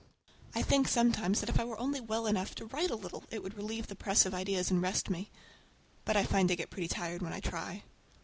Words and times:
I 0.55 0.63
think 0.63 0.87
sometimes 0.87 1.39
that 1.41 1.49
if 1.49 1.59
I 1.59 1.63
were 1.63 1.77
only 1.79 1.99
well 2.01 2.25
enough 2.25 2.55
to 2.55 2.65
write 2.65 2.89
a 2.89 2.95
little 2.95 3.23
it 3.29 3.43
would 3.43 3.53
relieve 3.53 3.85
the 3.85 3.95
press 3.95 4.25
of 4.25 4.33
ideas 4.33 4.71
and 4.71 4.81
rest 4.81 5.11
me. 5.11 5.29
But 6.05 6.17
I 6.17 6.23
find 6.23 6.49
I 6.51 6.55
get 6.55 6.71
pretty 6.71 6.87
tired 6.87 7.21
when 7.21 7.33
I 7.33 7.39
try. 7.39 7.83